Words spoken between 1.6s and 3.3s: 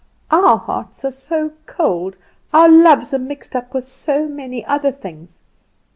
cold, our loves are